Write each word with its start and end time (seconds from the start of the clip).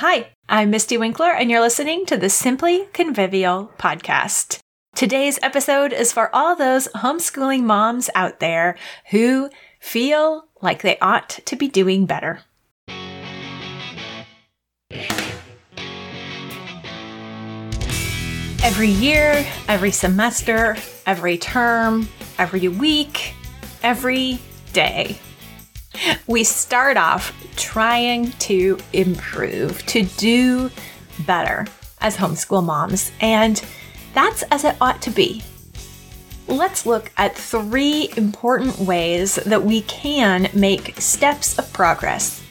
Hi, 0.00 0.28
I'm 0.48 0.70
Mystie 0.70 0.96
Winckler, 0.96 1.34
and 1.36 1.50
you're 1.50 1.60
listening 1.60 2.06
to 2.06 2.16
the 2.16 2.30
Simply 2.30 2.86
Convivial 2.92 3.72
podcast. 3.80 4.60
Today's 4.94 5.40
episode 5.42 5.92
is 5.92 6.12
for 6.12 6.32
all 6.32 6.54
those 6.54 6.86
homeschooling 6.94 7.64
moms 7.64 8.08
out 8.14 8.38
there 8.38 8.78
who 9.10 9.50
feel 9.80 10.44
like 10.62 10.82
they 10.82 11.00
ought 11.00 11.30
to 11.44 11.56
be 11.56 11.66
doing 11.66 12.06
better. 12.06 12.42
Every 18.62 18.90
year, 18.90 19.44
every 19.66 19.90
semester, 19.90 20.76
every 21.06 21.38
term, 21.38 22.08
every 22.38 22.68
week, 22.68 23.34
every 23.82 24.38
day 24.72 25.18
we 26.26 26.44
start 26.44 26.96
off 26.96 27.32
trying 27.56 28.32
to 28.32 28.78
improve, 28.92 29.84
to 29.86 30.04
do 30.04 30.70
better 31.26 31.66
as 32.00 32.16
homeschool 32.16 32.64
moms, 32.64 33.12
and 33.20 33.64
that's 34.14 34.42
as 34.50 34.64
it 34.64 34.76
ought 34.80 35.02
to 35.02 35.10
be. 35.10 35.42
Let's 36.46 36.86
look 36.86 37.12
at 37.16 37.36
three 37.36 38.10
important 38.16 38.78
ways 38.78 39.34
that 39.36 39.64
we 39.64 39.82
can 39.82 40.48
make 40.54 41.00
steps 41.00 41.58
of 41.58 41.70
progress 41.72 42.42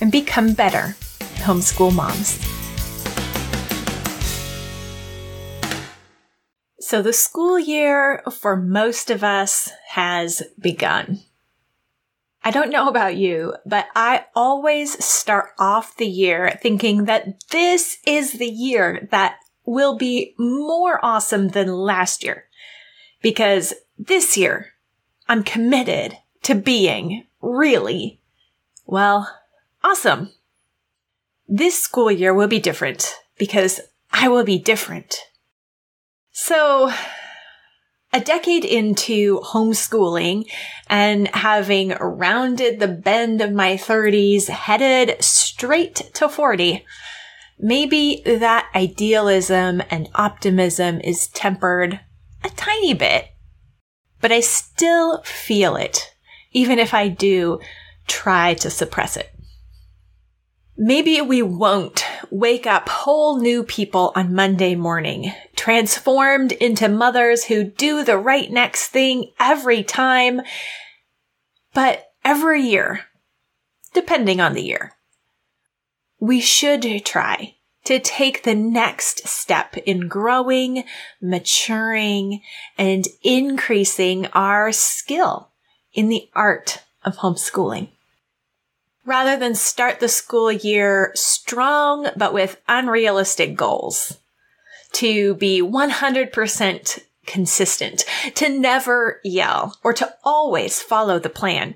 and 0.00 0.10
become 0.10 0.54
better 0.54 0.96
homeschool 1.36 1.94
moms. 1.94 2.40
So, 6.80 7.00
the 7.00 7.12
school 7.12 7.58
year 7.58 8.22
for 8.30 8.56
most 8.56 9.10
of 9.10 9.24
us 9.24 9.70
has 9.88 10.42
begun. 10.58 11.20
I 12.44 12.50
don't 12.50 12.70
know 12.70 12.88
about 12.88 13.16
you, 13.16 13.54
but 13.64 13.86
I 13.94 14.26
always 14.34 15.02
start 15.04 15.50
off 15.58 15.96
the 15.96 16.06
year 16.06 16.58
thinking 16.60 17.04
that 17.04 17.48
this 17.50 17.98
is 18.04 18.32
the 18.32 18.48
year 18.48 19.08
that 19.12 19.36
will 19.64 19.96
be 19.96 20.34
more 20.38 20.98
awesome 21.04 21.48
than 21.48 21.68
last 21.68 22.24
year. 22.24 22.46
Because 23.22 23.74
this 23.96 24.36
year, 24.36 24.72
I'm 25.28 25.44
committed 25.44 26.18
to 26.42 26.56
being 26.56 27.26
really, 27.40 28.20
well, 28.86 29.32
awesome. 29.84 30.30
This 31.48 31.80
school 31.80 32.10
year 32.10 32.34
will 32.34 32.48
be 32.48 32.58
different 32.58 33.14
because 33.38 33.80
I 34.10 34.28
will 34.28 34.44
be 34.44 34.58
different. 34.58 35.16
So 36.32 36.92
a 38.12 38.20
decade 38.20 38.64
into 38.64 39.40
homeschooling 39.40 40.50
and 40.88 41.28
having 41.28 41.90
rounded 41.90 42.78
the 42.78 42.88
bend 42.88 43.40
of 43.40 43.52
my 43.52 43.74
30s, 43.74 44.48
headed 44.48 45.22
straight 45.22 45.94
to 46.14 46.28
40, 46.28 46.84
maybe 47.58 48.22
that 48.24 48.68
idealism 48.74 49.82
and 49.90 50.10
optimism 50.14 51.00
is 51.00 51.28
tempered 51.28 52.00
a 52.44 52.50
tiny 52.50 52.92
bit, 52.92 53.28
but 54.20 54.32
I 54.32 54.40
still 54.40 55.22
feel 55.22 55.76
it, 55.76 56.12
even 56.52 56.78
if 56.78 56.92
I 56.92 57.08
do 57.08 57.60
try 58.06 58.54
to 58.54 58.68
suppress 58.68 59.16
it. 59.16 59.30
Maybe 60.76 61.20
we 61.20 61.42
won't 61.42 62.04
wake 62.32 62.66
up 62.66 62.88
whole 62.88 63.38
new 63.38 63.62
people 63.62 64.10
on 64.16 64.34
Monday 64.34 64.74
morning, 64.74 65.30
transformed 65.54 66.50
into 66.52 66.88
mothers 66.88 67.44
who 67.44 67.62
do 67.62 68.02
the 68.02 68.16
right 68.16 68.50
next 68.50 68.88
thing 68.88 69.30
every 69.38 69.84
time. 69.84 70.40
But 71.74 72.10
every 72.24 72.62
year, 72.62 73.00
depending 73.92 74.40
on 74.40 74.54
the 74.54 74.62
year, 74.62 74.92
we 76.18 76.40
should 76.40 77.04
try 77.04 77.56
to 77.84 77.98
take 77.98 78.44
the 78.44 78.54
next 78.54 79.28
step 79.28 79.76
in 79.76 80.08
growing, 80.08 80.84
maturing, 81.20 82.40
and 82.78 83.06
increasing 83.22 84.26
our 84.28 84.72
skill 84.72 85.50
in 85.92 86.08
the 86.08 86.30
art 86.34 86.82
of 87.04 87.18
homeschooling 87.18 87.90
rather 89.04 89.36
than 89.36 89.54
start 89.54 90.00
the 90.00 90.08
school 90.08 90.50
year 90.50 91.12
strong 91.14 92.08
but 92.16 92.32
with 92.32 92.60
unrealistic 92.68 93.56
goals. 93.56 94.18
To 94.94 95.34
be 95.34 95.62
100% 95.62 97.00
consistent, 97.26 98.04
to 98.34 98.48
never 98.48 99.20
yell, 99.24 99.78
or 99.82 99.92
to 99.94 100.14
always 100.24 100.82
follow 100.82 101.18
the 101.18 101.30
plan. 101.30 101.74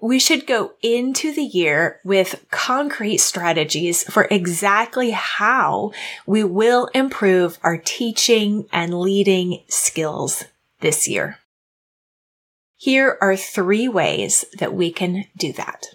We 0.00 0.18
should 0.18 0.46
go 0.46 0.72
into 0.80 1.32
the 1.32 1.42
year 1.42 2.00
with 2.04 2.44
concrete 2.50 3.18
strategies 3.18 4.04
for 4.04 4.28
exactly 4.30 5.10
how 5.10 5.92
we 6.26 6.44
will 6.44 6.86
improve 6.94 7.58
our 7.62 7.76
teaching 7.76 8.68
and 8.72 9.00
leading 9.00 9.64
skills 9.68 10.44
this 10.80 11.08
year. 11.08 11.38
Here 12.76 13.18
are 13.20 13.36
three 13.36 13.88
ways 13.88 14.44
that 14.58 14.72
we 14.72 14.92
can 14.92 15.24
do 15.36 15.52
that. 15.54 15.86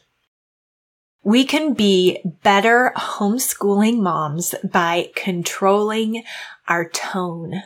We 1.23 1.45
can 1.45 1.73
be 1.73 2.19
better 2.43 2.91
homeschooling 2.97 3.99
moms 3.99 4.53
by 4.61 5.09
controlling 5.15 6.23
our 6.67 6.89
tone. 6.89 7.63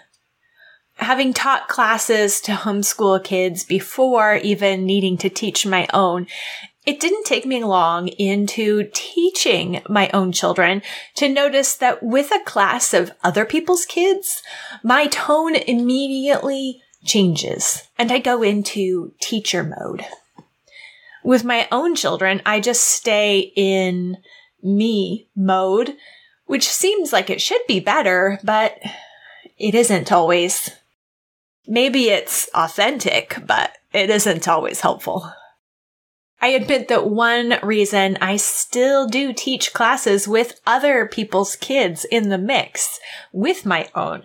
Having 0.97 1.33
taught 1.33 1.67
classes 1.67 2.39
to 2.41 2.51
homeschool 2.51 3.23
kids 3.23 3.63
before 3.63 4.35
even 4.35 4.85
needing 4.85 5.17
to 5.17 5.29
teach 5.29 5.65
my 5.65 5.87
own, 5.91 6.27
it 6.85 6.99
didn't 6.99 7.25
take 7.25 7.45
me 7.45 7.63
long 7.63 8.07
into 8.07 8.89
teaching 8.93 9.81
my 9.89 10.09
own 10.13 10.31
children 10.31 10.83
to 11.15 11.27
notice 11.27 11.75
that 11.75 12.03
with 12.03 12.31
a 12.31 12.43
class 12.45 12.93
of 12.93 13.11
other 13.23 13.43
people's 13.43 13.85
kids, 13.85 14.41
my 14.83 15.07
tone 15.07 15.55
immediately 15.55 16.81
changes 17.03 17.87
and 17.97 18.11
I 18.11 18.19
go 18.19 18.43
into 18.43 19.13
teacher 19.19 19.63
mode 19.63 20.05
with 21.27 21.43
my 21.43 21.67
own 21.73 21.93
children, 21.93 22.41
I 22.45 22.61
just 22.61 22.85
stay 22.85 23.51
in 23.53 24.15
me 24.63 25.27
mode, 25.35 25.93
which 26.45 26.69
seems 26.69 27.11
like 27.11 27.29
it 27.29 27.41
should 27.41 27.59
be 27.67 27.81
better, 27.81 28.39
but 28.45 28.79
it 29.57 29.75
isn't 29.75 30.09
always. 30.09 30.71
Maybe 31.67 32.05
it's 32.05 32.47
authentic, 32.55 33.39
but 33.45 33.77
it 33.91 34.09
isn't 34.09 34.47
always 34.47 34.79
helpful. 34.79 35.29
I 36.39 36.49
admit 36.49 36.87
that 36.89 37.09
one 37.09 37.55
reason 37.63 38.17
I 38.21 38.37
still 38.37 39.07
do 39.07 39.33
teach 39.33 39.73
classes 39.73 40.27
with 40.27 40.61
other 40.67 41.07
people's 41.07 41.55
kids 41.55 42.05
in 42.05 42.29
the 42.29 42.37
mix 42.37 42.99
with 43.33 43.65
my 43.65 43.89
own 43.95 44.23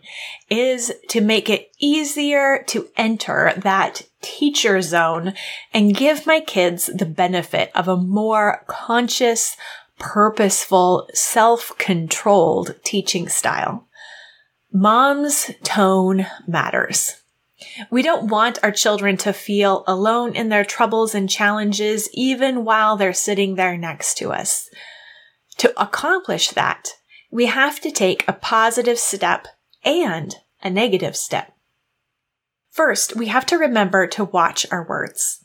is 0.51 0.93
to 1.09 1.23
make 1.23 1.49
it 1.49 1.73
easier 1.79 2.65
to 2.69 2.89
enter 2.99 3.55
that 3.57 4.03
teacher 4.21 4.83
zone 4.83 5.33
and 5.73 5.97
give 5.97 6.27
my 6.27 6.41
kids 6.41 6.91
the 6.95 7.07
benefit 7.07 7.71
of 7.75 7.89
a 7.89 7.97
more 7.97 8.63
conscious, 8.67 9.57
purposeful, 9.99 11.09
self-controlled 11.15 12.75
teaching 12.85 13.27
style. 13.27 13.89
Mom's 14.71 15.51
tone 15.65 16.27
matters. 16.47 17.22
We 17.91 18.03
don't 18.03 18.29
want 18.29 18.59
our 18.63 18.71
children 18.71 19.17
to 19.19 19.33
feel 19.33 19.85
alone 19.87 20.35
in 20.35 20.49
their 20.49 20.65
troubles 20.65 21.15
and 21.15 21.29
challenges, 21.29 22.09
even 22.13 22.65
while 22.65 22.97
they're 22.97 23.13
sitting 23.13 23.55
there 23.55 23.77
next 23.77 24.17
to 24.19 24.33
us. 24.33 24.69
To 25.59 25.73
accomplish 25.81 26.51
that, 26.51 26.89
we 27.31 27.47
have 27.47 27.81
to 27.81 27.91
take 27.91 28.27
a 28.27 28.33
positive 28.33 28.99
step 28.99 29.47
and 29.85 30.35
a 30.63 30.71
negative 30.71 31.17
step. 31.17 31.53
First, 32.71 33.17
we 33.17 33.27
have 33.27 33.47
to 33.47 33.59
remember 33.59 34.07
to 34.09 34.25
watch 34.25 34.67
our 34.71 34.87
words. 34.87 35.45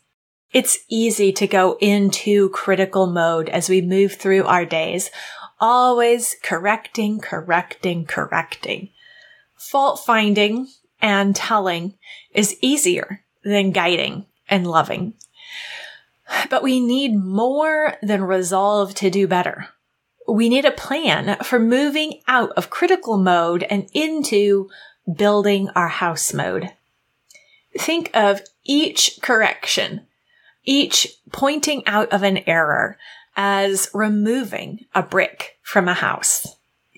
It's 0.54 0.80
easy 0.90 1.34
to 1.34 1.48
go 1.48 1.78
into 1.82 2.50
critical 2.50 3.08
mode 3.08 3.50
as 3.50 3.68
we 3.68 3.82
move 3.82 4.14
through 4.14 4.46
our 4.46 4.66
days, 4.66 5.12
always 5.60 6.36
correcting, 6.42 7.20
correcting, 7.20 8.06
correcting. 8.06 8.90
Fault 9.58 10.04
finding 10.06 10.68
and 11.02 11.36
telling 11.36 11.96
is 12.34 12.58
easier 12.62 13.24
than 13.44 13.72
guiding 13.72 14.26
and 14.50 14.68
loving. 14.68 15.14
But 16.50 16.64
we 16.64 16.80
need 16.80 17.16
more 17.16 17.96
than 18.02 18.24
resolve 18.24 18.94
to 18.96 19.10
do 19.10 19.28
better. 19.28 19.70
We 20.28 20.50
need 20.50 20.66
a 20.66 20.72
plan 20.72 21.38
for 21.44 21.58
moving 21.58 22.22
out 22.28 22.52
of 22.58 22.70
critical 22.70 23.18
mode 23.18 23.64
and 23.70 23.90
into 23.94 24.70
building 25.12 25.70
our 25.70 25.88
house 25.88 26.34
mode. 26.34 26.74
Think 27.78 28.10
of 28.14 28.42
each 28.66 29.20
correction, 29.22 30.02
each 30.66 31.08
pointing 31.32 31.86
out 31.86 32.12
of 32.12 32.24
an 32.24 32.40
error 32.46 32.98
as 33.38 33.90
removing 33.94 34.86
a 34.94 35.02
brick 35.02 35.60
from 35.62 35.88
a 35.88 35.94
house. 35.94 36.57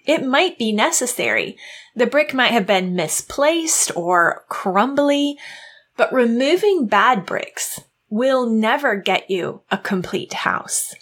It 0.09 0.25
might 0.25 0.57
be 0.57 0.71
necessary. 0.71 1.55
The 1.95 2.07
brick 2.07 2.33
might 2.33 2.49
have 2.49 2.65
been 2.65 2.95
misplaced 2.95 3.95
or 3.95 4.43
crumbly, 4.49 5.37
but 5.97 6.11
removing 6.11 6.87
bad 6.87 7.27
bricks 7.27 7.79
will 8.09 8.49
never 8.49 8.95
get 8.95 9.29
you 9.29 9.61
a 9.69 9.77
complete 9.77 10.33
house. 10.33 10.95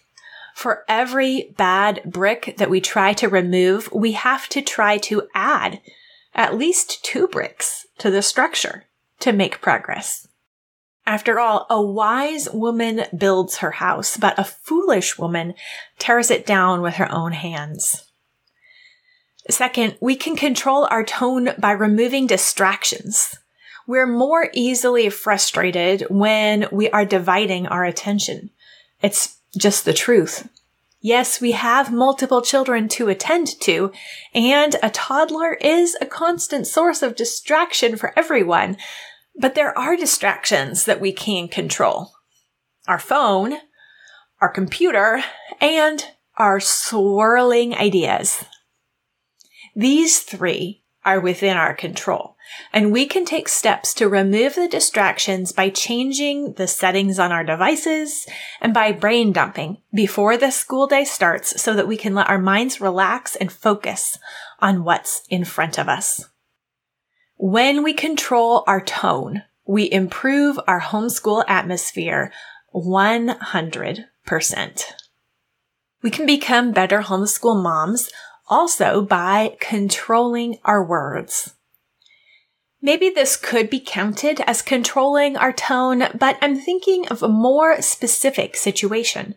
For 0.54 0.84
every 0.90 1.56
bad 1.56 2.02
brick 2.06 2.56
that 2.58 2.70
we 2.70 2.82
try 2.82 3.14
to 3.14 3.30
remove, 3.30 3.90
we 3.94 4.12
have 4.12 4.50
to 4.50 4.62
try 4.62 4.98
to 4.98 5.30
add 5.34 5.80
at 6.36 6.58
least 6.58 7.02
two 7.02 7.30
bricks 7.30 7.88
to 8.00 8.12
the 8.12 8.22
structure 8.22 8.88
to 9.22 9.32
make 9.32 9.62
progress. 9.62 10.28
After 11.06 11.40
all, 11.40 11.66
a 11.70 11.82
wise 11.82 12.50
woman 12.52 13.06
builds 13.18 13.60
her 13.60 13.72
house, 13.72 14.18
but 14.18 14.38
a 14.38 14.44
foolish 14.44 15.18
woman 15.18 15.54
tears 15.98 16.30
it 16.30 16.46
down 16.46 16.82
with 16.82 16.96
her 16.96 17.10
own 17.10 17.32
hands. 17.32 18.04
Second, 19.50 19.98
we 20.02 20.16
can 20.16 20.36
control 20.36 20.88
our 20.92 21.04
tone 21.04 21.50
by 21.58 21.72
removing 21.72 22.28
distractions. 22.28 23.36
We're 23.88 24.08
more 24.08 24.50
easily 24.54 25.10
frustrated 25.10 26.06
when 26.10 26.68
we 26.72 26.90
are 26.90 27.06
dividing 27.06 27.68
our 27.68 27.86
attention. 27.86 28.50
It's 29.02 29.38
just 29.58 29.86
the 29.86 29.94
truth. 29.94 30.50
Yes, 31.00 31.40
we 31.40 31.52
have 31.52 31.94
multiple 31.94 32.42
children 32.42 32.90
to 32.90 33.08
attend 33.08 33.48
to, 33.62 33.94
and 34.34 34.76
a 34.84 34.90
toddler 34.90 35.54
is 35.54 35.96
a 36.02 36.06
constant 36.06 36.68
source 36.68 37.02
of 37.02 37.16
distraction 37.16 37.96
for 37.96 38.12
everyone. 38.18 38.76
But 39.40 39.56
there 39.56 39.78
are 39.78 39.96
distractions 39.96 40.86
that 40.86 41.00
we 41.00 41.14
can 41.14 41.48
control. 41.48 42.12
Our 42.88 43.00
phone, 43.00 43.58
our 44.42 44.50
computer, 44.50 45.24
and 45.62 46.04
our 46.36 46.60
swirling 46.60 47.76
ideas. 47.76 48.44
These 49.78 50.22
three 50.22 50.82
are 51.06 51.20
within 51.20 51.56
our 51.56 51.76
control, 51.76 52.36
and 52.74 52.92
we 52.92 53.06
can 53.06 53.26
take 53.26 53.48
steps 53.48 53.94
to 53.94 54.10
remove 54.10 54.56
the 54.56 54.68
distractions 54.68 55.52
by 55.52 55.70
changing 55.70 56.54
the 56.54 56.66
settings 56.66 57.20
on 57.20 57.32
our 57.32 57.44
devices 57.44 58.26
and 58.60 58.74
by 58.74 58.92
brain 58.92 59.32
dumping 59.32 59.78
before 59.94 60.36
the 60.36 60.50
school 60.50 60.88
day 60.88 61.04
starts 61.04 61.62
so 61.62 61.76
that 61.76 61.88
we 61.88 61.96
can 61.96 62.16
let 62.16 62.28
our 62.28 62.40
minds 62.40 62.82
relax 62.82 63.36
and 63.36 63.52
focus 63.52 64.18
on 64.60 64.84
what's 64.84 65.22
in 65.30 65.46
front 65.46 65.78
of 65.78 65.88
us. 65.88 66.26
When 67.36 67.84
we 67.84 67.94
control 67.94 68.64
our 68.66 68.82
tone, 68.82 69.44
we 69.68 69.92
improve 69.92 70.60
our 70.66 70.82
homeschool 70.82 71.44
atmosphere 71.48 72.34
100%. 72.74 74.84
We 76.02 76.10
can 76.10 76.26
become 76.26 76.72
better 76.72 77.02
homeschool 77.02 77.62
moms 77.62 78.10
also 78.48 79.02
by 79.02 79.56
controlling 79.60 80.58
our 80.64 80.84
words. 80.84 81.54
Maybe 82.82 83.10
this 83.10 83.36
could 83.36 83.70
be 83.70 83.80
counted 83.80 84.42
as 84.42 84.62
controlling 84.62 85.36
our 85.36 85.52
tone, 85.52 86.04
but 86.18 86.38
I'm 86.42 86.56
thinking 86.56 87.08
of 87.08 87.24
a 87.24 87.28
more 87.28 87.82
specific 87.82 88.56
situation. 88.56 89.36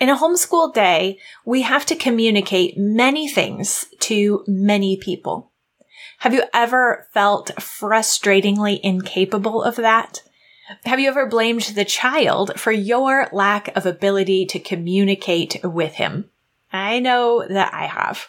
In 0.00 0.08
a 0.08 0.16
homeschool 0.16 0.74
day, 0.74 1.18
we 1.44 1.62
have 1.62 1.86
to 1.86 1.94
communicate 1.94 2.76
many 2.76 3.28
things 3.28 3.86
to 4.00 4.44
many 4.48 4.96
people. 4.96 5.52
Have 6.18 6.34
you 6.34 6.42
ever 6.52 7.06
felt 7.12 7.52
frustratingly 7.56 8.80
incapable 8.82 9.62
of 9.62 9.76
that? 9.76 10.22
Have 10.84 10.98
you 10.98 11.08
ever 11.08 11.26
blamed 11.26 11.62
the 11.62 11.84
child 11.84 12.58
for 12.58 12.72
your 12.72 13.28
lack 13.32 13.76
of 13.76 13.86
ability 13.86 14.46
to 14.46 14.58
communicate 14.58 15.60
with 15.62 15.94
him? 15.94 16.30
I 16.72 16.98
know 16.98 17.46
that 17.48 17.72
I 17.72 17.86
have. 17.86 18.28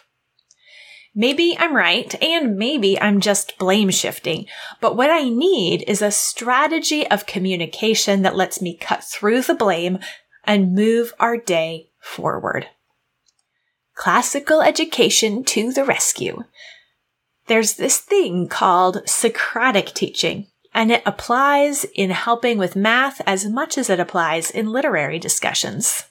Maybe 1.14 1.56
I'm 1.58 1.76
right, 1.76 2.20
and 2.22 2.56
maybe 2.56 3.00
I'm 3.00 3.20
just 3.20 3.56
blame 3.56 3.90
shifting, 3.90 4.46
but 4.80 4.96
what 4.96 5.10
I 5.10 5.28
need 5.28 5.84
is 5.86 6.02
a 6.02 6.10
strategy 6.10 7.06
of 7.06 7.26
communication 7.26 8.22
that 8.22 8.36
lets 8.36 8.60
me 8.60 8.76
cut 8.76 9.04
through 9.04 9.42
the 9.42 9.54
blame 9.54 9.98
and 10.42 10.74
move 10.74 11.14
our 11.20 11.36
day 11.36 11.90
forward. 12.00 12.66
Classical 13.94 14.60
education 14.60 15.44
to 15.44 15.72
the 15.72 15.84
rescue 15.84 16.42
there's 17.46 17.74
this 17.74 17.98
thing 17.98 18.48
called 18.48 19.06
Socratic 19.06 19.92
teaching, 19.92 20.46
and 20.72 20.90
it 20.90 21.02
applies 21.04 21.84
in 21.94 22.10
helping 22.10 22.58
with 22.58 22.74
math 22.74 23.20
as 23.26 23.44
much 23.44 23.76
as 23.76 23.90
it 23.90 24.00
applies 24.00 24.50
in 24.50 24.72
literary 24.72 25.18
discussions. 25.18 26.04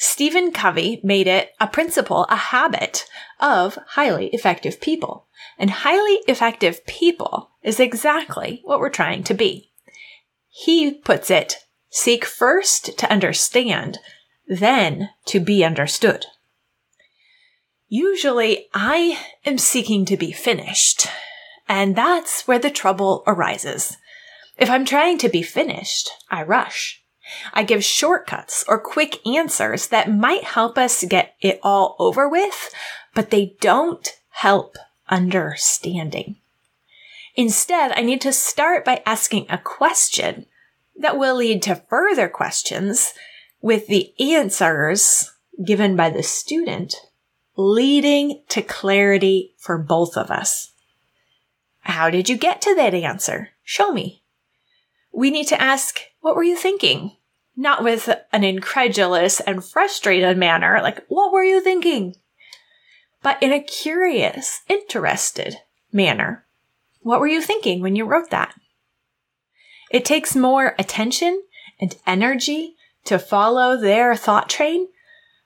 Stephen 0.00 0.52
Covey 0.52 1.00
made 1.02 1.26
it 1.26 1.50
a 1.58 1.66
principle, 1.66 2.24
a 2.30 2.36
habit 2.36 3.04
of 3.40 3.76
highly 3.88 4.28
effective 4.28 4.80
people. 4.80 5.26
And 5.58 5.70
highly 5.70 6.20
effective 6.28 6.86
people 6.86 7.50
is 7.64 7.80
exactly 7.80 8.60
what 8.62 8.78
we're 8.78 8.90
trying 8.90 9.24
to 9.24 9.34
be. 9.34 9.72
He 10.48 10.94
puts 10.94 11.32
it, 11.32 11.56
seek 11.90 12.24
first 12.24 12.96
to 12.96 13.12
understand, 13.12 13.98
then 14.46 15.10
to 15.26 15.40
be 15.40 15.64
understood. 15.64 16.26
Usually 17.88 18.68
I 18.72 19.18
am 19.44 19.58
seeking 19.58 20.04
to 20.04 20.16
be 20.16 20.30
finished. 20.30 21.08
And 21.68 21.96
that's 21.96 22.46
where 22.46 22.60
the 22.60 22.70
trouble 22.70 23.24
arises. 23.26 23.96
If 24.56 24.70
I'm 24.70 24.84
trying 24.84 25.18
to 25.18 25.28
be 25.28 25.42
finished, 25.42 26.08
I 26.30 26.44
rush. 26.44 26.97
I 27.52 27.62
give 27.62 27.84
shortcuts 27.84 28.64
or 28.68 28.78
quick 28.78 29.24
answers 29.26 29.88
that 29.88 30.12
might 30.12 30.44
help 30.44 30.78
us 30.78 31.04
get 31.04 31.34
it 31.40 31.60
all 31.62 31.96
over 31.98 32.28
with, 32.28 32.70
but 33.14 33.30
they 33.30 33.56
don't 33.60 34.08
help 34.30 34.76
understanding. 35.08 36.36
Instead, 37.34 37.92
I 37.92 38.02
need 38.02 38.20
to 38.22 38.32
start 38.32 38.84
by 38.84 39.02
asking 39.06 39.46
a 39.48 39.58
question 39.58 40.46
that 40.96 41.18
will 41.18 41.36
lead 41.36 41.62
to 41.62 41.82
further 41.88 42.28
questions 42.28 43.12
with 43.60 43.86
the 43.86 44.12
answers 44.20 45.32
given 45.64 45.96
by 45.96 46.10
the 46.10 46.22
student 46.22 46.94
leading 47.56 48.40
to 48.48 48.62
clarity 48.62 49.54
for 49.58 49.76
both 49.78 50.16
of 50.16 50.30
us. 50.30 50.72
How 51.80 52.08
did 52.08 52.28
you 52.28 52.36
get 52.36 52.60
to 52.62 52.74
that 52.76 52.94
answer? 52.94 53.50
Show 53.64 53.92
me. 53.92 54.22
We 55.12 55.30
need 55.30 55.48
to 55.48 55.60
ask, 55.60 56.00
what 56.20 56.36
were 56.36 56.42
you 56.42 56.56
thinking? 56.56 57.16
Not 57.56 57.82
with 57.82 58.08
an 58.32 58.44
incredulous 58.44 59.40
and 59.40 59.64
frustrated 59.64 60.36
manner, 60.36 60.80
like, 60.82 61.04
what 61.08 61.32
were 61.32 61.42
you 61.42 61.60
thinking? 61.60 62.14
But 63.22 63.42
in 63.42 63.52
a 63.52 63.62
curious, 63.62 64.60
interested 64.68 65.56
manner. 65.92 66.46
What 67.00 67.20
were 67.20 67.26
you 67.26 67.42
thinking 67.42 67.80
when 67.80 67.96
you 67.96 68.04
wrote 68.04 68.30
that? 68.30 68.54
It 69.90 70.04
takes 70.04 70.36
more 70.36 70.74
attention 70.78 71.42
and 71.80 71.96
energy 72.06 72.76
to 73.04 73.18
follow 73.18 73.76
their 73.76 74.14
thought 74.14 74.48
train 74.48 74.88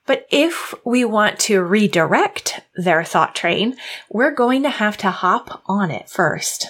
but 0.06 0.26
if 0.30 0.74
we 0.84 1.04
want 1.04 1.38
to 1.40 1.62
redirect 1.62 2.60
their 2.74 3.04
thought 3.04 3.34
train, 3.34 3.76
we're 4.10 4.34
going 4.34 4.62
to 4.64 4.70
have 4.70 4.96
to 4.98 5.10
hop 5.10 5.62
on 5.66 5.90
it 5.90 6.08
first. 6.08 6.66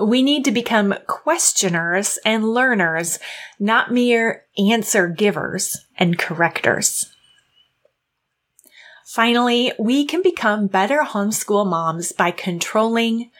We 0.00 0.22
need 0.22 0.44
to 0.44 0.52
become 0.52 0.94
questioners 1.06 2.18
and 2.24 2.52
learners, 2.52 3.18
not 3.58 3.92
mere 3.92 4.44
answer 4.58 5.08
givers 5.08 5.76
and 5.96 6.18
correctors. 6.18 7.12
Finally, 9.06 9.72
we 9.78 10.04
can 10.04 10.22
become 10.22 10.66
better 10.66 11.02
homeschool 11.02 11.66
moms 11.66 12.12
by 12.12 12.30
controlling 12.30 13.30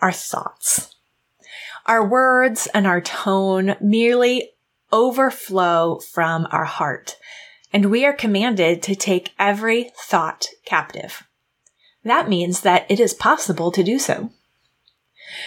our 0.00 0.12
thoughts. 0.12 0.94
Our 1.86 2.06
words 2.06 2.68
and 2.72 2.86
our 2.86 3.00
tone 3.00 3.76
merely 3.80 4.50
overflow 4.90 5.98
from 5.98 6.46
our 6.50 6.64
heart 6.64 7.16
and 7.72 7.90
we 7.90 8.04
are 8.04 8.12
commanded 8.12 8.82
to 8.82 8.94
take 8.94 9.32
every 9.38 9.92
thought 9.96 10.46
captive. 10.64 11.24
That 12.04 12.28
means 12.28 12.62
that 12.62 12.86
it 12.88 13.00
is 13.00 13.12
possible 13.12 13.70
to 13.72 13.82
do 13.82 13.98
so. 13.98 14.30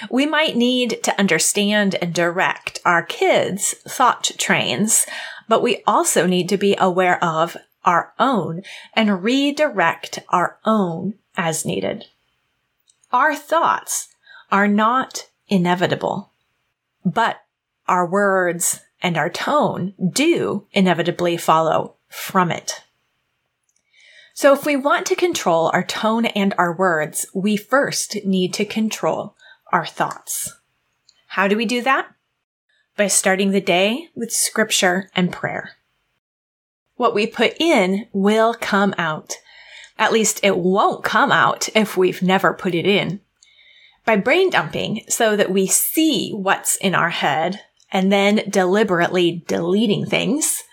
We 0.10 0.26
might 0.26 0.56
need 0.56 1.04
to 1.04 1.20
understand 1.20 1.96
and 1.96 2.14
direct 2.14 2.80
our 2.86 3.04
kids' 3.04 3.76
thought 3.88 4.32
trains, 4.38 5.06
but 5.48 5.62
we 5.62 5.84
also 5.88 6.26
need 6.26 6.50
to 6.50 6.58
be 6.58 6.76
aware 6.80 7.24
of 7.24 7.58
our 7.84 8.14
own 8.20 8.62
and 8.94 9.24
redirect 9.24 10.20
our 10.30 10.58
own 10.66 11.16
as 11.36 11.66
needed. 11.66 12.06
Our 13.12 13.36
thoughts 13.36 14.10
are 14.52 14.68
not 14.68 15.28
inevitable, 15.48 16.32
but 17.04 17.42
our 17.88 18.06
words 18.06 18.82
and 19.02 19.18
our 19.18 19.30
tone 19.30 19.94
do 20.14 20.68
inevitably 20.72 21.38
follow 21.38 21.96
from 22.08 22.52
it. 22.52 22.84
So 24.34 24.54
if 24.54 24.66
we 24.66 24.76
want 24.76 25.06
to 25.08 25.16
control 25.16 25.70
our 25.74 25.84
tone 25.84 26.26
and 26.26 26.54
our 26.58 26.76
words, 26.76 27.26
we 27.34 27.58
first 27.58 28.24
need 28.26 28.54
to 28.56 28.66
control 28.66 29.36
our 29.72 29.86
thoughts. 29.86 30.56
How 31.28 31.48
do 31.48 31.56
we 31.56 31.66
do 31.66 31.82
that? 31.82 32.08
By 32.98 33.08
starting 33.08 33.52
the 33.52 33.62
day 33.62 34.10
with 34.16 34.32
scripture 34.32 35.10
and 35.16 35.32
prayer. 35.32 35.72
What 36.96 37.16
we 37.16 37.26
put 37.26 37.56
in 37.60 38.08
will 38.12 38.54
come 38.54 38.94
out. 38.98 39.36
At 39.98 40.12
least 40.12 40.40
it 40.44 40.58
won't 40.58 41.04
come 41.04 41.32
out 41.32 41.70
if 41.76 41.96
we've 41.96 42.22
never 42.22 42.54
put 42.54 42.76
it 42.76 42.86
in. 42.86 43.22
By 44.06 44.18
brain 44.18 44.50
dumping 44.50 45.04
so 45.08 45.36
that 45.36 45.52
we 45.52 45.68
see 45.68 46.32
what's 46.32 46.76
in 46.76 46.94
our 46.94 47.10
head 47.10 47.62
and 47.92 48.12
then 48.12 48.44
deliberately 48.50 49.44
deleting 49.48 50.06
things, 50.06 50.64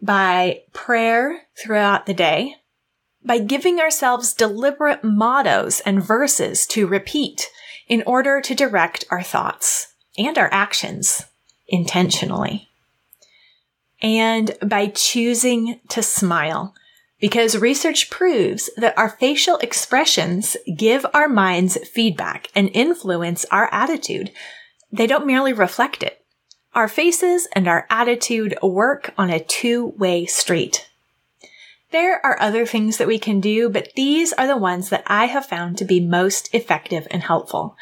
by 0.00 0.62
prayer 0.72 1.42
throughout 1.60 2.06
the 2.06 2.14
day, 2.14 2.56
by 3.24 3.38
giving 3.38 3.80
ourselves 3.80 4.32
deliberate 4.32 5.02
mottos 5.02 5.80
and 5.80 6.02
verses 6.02 6.66
to 6.68 6.86
repeat 6.86 7.48
in 7.86 8.02
order 8.06 8.40
to 8.40 8.54
direct 8.54 9.04
our 9.10 9.22
thoughts 9.22 9.94
and 10.18 10.36
our 10.38 10.48
actions 10.52 11.24
intentionally. 11.68 12.68
And 14.02 14.56
by 14.62 14.88
choosing 14.88 15.80
to 15.88 16.02
smile, 16.02 16.74
because 17.18 17.56
research 17.56 18.10
proves 18.10 18.68
that 18.76 18.96
our 18.98 19.08
facial 19.08 19.56
expressions 19.58 20.56
give 20.76 21.06
our 21.14 21.28
minds 21.28 21.78
feedback 21.88 22.48
and 22.54 22.70
influence 22.74 23.46
our 23.50 23.72
attitude. 23.72 24.30
They 24.92 25.06
don't 25.06 25.26
merely 25.26 25.52
reflect 25.52 26.02
it. 26.02 26.22
Our 26.74 26.88
faces 26.88 27.48
and 27.54 27.66
our 27.66 27.86
attitude 27.88 28.58
work 28.62 29.14
on 29.16 29.30
a 29.30 29.40
two-way 29.40 30.26
street. 30.26 30.90
There 31.96 32.20
are 32.26 32.36
other 32.42 32.66
things 32.66 32.98
that 32.98 33.08
we 33.08 33.18
can 33.18 33.40
do, 33.40 33.70
but 33.70 33.94
these 33.96 34.34
are 34.34 34.46
the 34.46 34.58
ones 34.58 34.90
that 34.90 35.02
I 35.06 35.24
have 35.28 35.46
found 35.46 35.78
to 35.78 35.84
be 35.86 35.98
most 35.98 36.54
effective 36.54 37.08
and 37.10 37.22
helpful. 37.22 37.74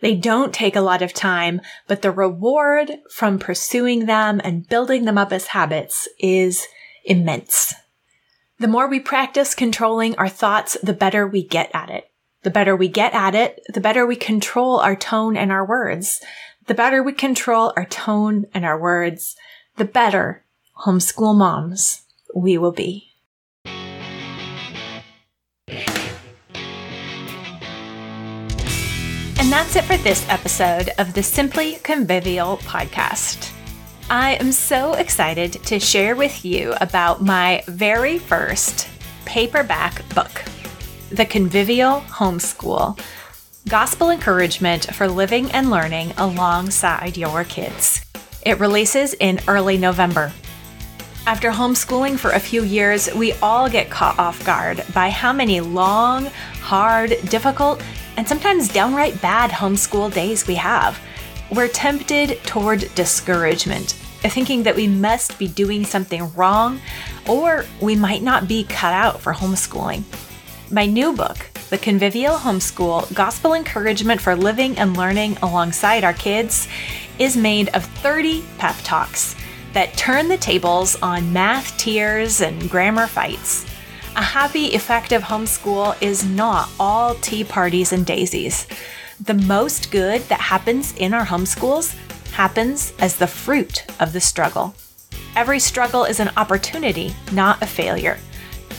They 0.00 0.14
don't 0.14 0.54
take 0.54 0.74
a 0.74 0.80
lot 0.80 1.02
of 1.02 1.12
time, 1.12 1.60
but 1.86 2.00
the 2.00 2.10
reward 2.10 2.92
from 3.10 3.38
pursuing 3.38 4.06
them 4.06 4.40
and 4.42 4.66
building 4.66 5.04
them 5.04 5.18
up 5.18 5.32
as 5.32 5.48
habits 5.48 6.08
is 6.18 6.66
immense. 7.04 7.74
The 8.58 8.68
more 8.68 8.88
we 8.88 9.00
practice 9.00 9.54
controlling 9.54 10.16
our 10.16 10.30
thoughts, 10.30 10.78
the 10.82 10.94
better 10.94 11.26
we 11.26 11.44
get 11.44 11.70
at 11.74 11.90
it. 11.90 12.10
The 12.44 12.50
better 12.50 12.74
we 12.74 12.88
get 12.88 13.12
at 13.12 13.34
it, 13.34 13.60
the 13.74 13.82
better 13.82 14.06
we 14.06 14.16
control 14.16 14.80
our 14.80 14.96
tone 14.96 15.36
and 15.36 15.52
our 15.52 15.66
words. 15.66 16.22
The 16.68 16.74
better 16.74 17.02
we 17.02 17.12
control 17.12 17.74
our 17.76 17.84
tone 17.84 18.46
and 18.54 18.64
our 18.64 18.80
words, 18.80 19.36
the 19.76 19.84
better 19.84 20.46
homeschool 20.86 21.36
moms 21.36 22.06
we 22.34 22.56
will 22.56 22.72
be. 22.72 23.07
That's 29.58 29.74
it 29.74 29.82
for 29.82 29.96
this 29.96 30.24
episode 30.28 30.88
of 30.98 31.14
the 31.14 31.22
Simply 31.22 31.80
Convivial 31.82 32.58
podcast. 32.58 33.52
I 34.08 34.34
am 34.36 34.52
so 34.52 34.92
excited 34.92 35.54
to 35.64 35.80
share 35.80 36.14
with 36.14 36.44
you 36.44 36.74
about 36.80 37.24
my 37.24 37.64
very 37.66 38.18
first 38.18 38.88
paperback 39.24 40.08
book, 40.14 40.44
The 41.10 41.24
Convivial 41.24 42.02
Homeschool 42.02 43.00
Gospel 43.68 44.10
Encouragement 44.10 44.94
for 44.94 45.08
Living 45.08 45.50
and 45.50 45.72
Learning 45.72 46.12
Alongside 46.18 47.16
Your 47.16 47.42
Kids. 47.42 48.06
It 48.42 48.60
releases 48.60 49.12
in 49.14 49.40
early 49.48 49.76
November. 49.76 50.32
After 51.28 51.50
homeschooling 51.50 52.18
for 52.18 52.30
a 52.30 52.40
few 52.40 52.64
years, 52.64 53.12
we 53.14 53.34
all 53.42 53.68
get 53.68 53.90
caught 53.90 54.18
off 54.18 54.42
guard 54.46 54.82
by 54.94 55.10
how 55.10 55.30
many 55.30 55.60
long, 55.60 56.24
hard, 56.62 57.10
difficult, 57.28 57.82
and 58.16 58.26
sometimes 58.26 58.70
downright 58.70 59.20
bad 59.20 59.50
homeschool 59.50 60.10
days 60.10 60.46
we 60.46 60.54
have. 60.54 60.98
We're 61.54 61.68
tempted 61.68 62.42
toward 62.44 62.88
discouragement, 62.94 63.90
thinking 64.22 64.62
that 64.62 64.74
we 64.74 64.88
must 64.88 65.38
be 65.38 65.48
doing 65.48 65.84
something 65.84 66.32
wrong 66.32 66.80
or 67.28 67.66
we 67.82 67.94
might 67.94 68.22
not 68.22 68.48
be 68.48 68.64
cut 68.64 68.94
out 68.94 69.20
for 69.20 69.34
homeschooling. 69.34 70.04
My 70.70 70.86
new 70.86 71.12
book, 71.12 71.36
The 71.68 71.76
Convivial 71.76 72.36
Homeschool 72.36 73.12
Gospel 73.12 73.52
Encouragement 73.52 74.22
for 74.22 74.34
Living 74.34 74.78
and 74.78 74.96
Learning 74.96 75.36
Alongside 75.42 76.04
Our 76.04 76.14
Kids, 76.14 76.68
is 77.18 77.36
made 77.36 77.68
of 77.74 77.84
30 77.84 78.46
pep 78.56 78.76
talks 78.82 79.34
that 79.72 79.96
turn 79.96 80.28
the 80.28 80.36
tables 80.36 80.96
on 81.02 81.32
math 81.32 81.76
tears 81.78 82.40
and 82.40 82.70
grammar 82.70 83.06
fights. 83.06 83.64
A 84.16 84.22
happy, 84.22 84.66
effective 84.66 85.22
homeschool 85.22 86.00
is 86.02 86.24
not 86.24 86.68
all 86.80 87.14
tea 87.16 87.44
parties 87.44 87.92
and 87.92 88.04
daisies. 88.04 88.66
The 89.20 89.34
most 89.34 89.90
good 89.90 90.22
that 90.22 90.40
happens 90.40 90.96
in 90.96 91.14
our 91.14 91.26
homeschools 91.26 91.96
happens 92.32 92.92
as 92.98 93.16
the 93.16 93.26
fruit 93.26 93.84
of 94.00 94.12
the 94.12 94.20
struggle. 94.20 94.74
Every 95.36 95.60
struggle 95.60 96.04
is 96.04 96.20
an 96.20 96.30
opportunity, 96.36 97.14
not 97.32 97.62
a 97.62 97.66
failure. 97.66 98.18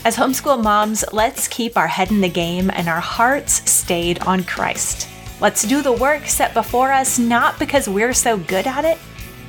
As 0.04 0.16
homeschool 0.16 0.62
moms, 0.62 1.04
let's 1.12 1.46
keep 1.48 1.76
our 1.76 1.86
head 1.86 2.10
in 2.10 2.20
the 2.20 2.28
game 2.28 2.70
and 2.70 2.88
our 2.88 3.00
hearts 3.00 3.70
stayed 3.70 4.18
on 4.20 4.44
Christ. 4.44 5.08
Let's 5.40 5.62
do 5.62 5.82
the 5.82 5.92
work 5.92 6.26
set 6.26 6.54
before 6.54 6.92
us 6.92 7.18
not 7.18 7.58
because 7.58 7.88
we're 7.88 8.14
so 8.14 8.36
good 8.36 8.66
at 8.66 8.84
it, 8.84 8.98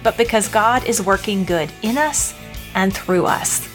but 0.04 0.18
because 0.18 0.48
God 0.48 0.86
is 0.86 1.02
working 1.02 1.44
good 1.44 1.72
in 1.82 1.98
us 1.98 2.36
and 2.76 2.94
through 2.94 3.26
us. 3.26 3.68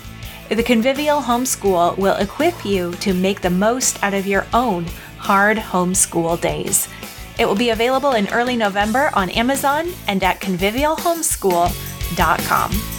The 0.48 0.62
Convivial 0.62 1.20
Homeschool 1.20 1.98
will 1.98 2.14
equip 2.16 2.64
you 2.64 2.92
to 3.00 3.12
make 3.12 3.40
the 3.40 3.50
most 3.50 4.00
out 4.02 4.14
of 4.14 4.26
your 4.26 4.46
own 4.54 4.86
hard 5.18 5.58
homeschool 5.58 6.40
days. 6.40 6.88
It 7.38 7.46
will 7.46 7.56
be 7.56 7.70
available 7.70 8.12
in 8.12 8.28
early 8.28 8.56
November 8.56 9.10
on 9.14 9.30
Amazon 9.30 9.88
and 10.06 10.22
at 10.22 10.40
convivialhomeschool.com. 10.40 12.95